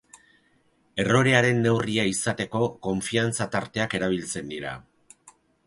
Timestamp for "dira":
4.57-4.77